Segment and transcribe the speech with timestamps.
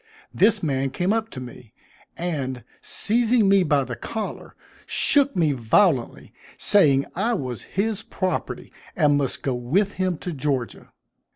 [0.33, 1.73] This man came up to me,
[2.17, 4.55] and, seizing me by the collar,
[4.87, 10.89] shook me violently, saying I was his property, and must go with him to Georgia.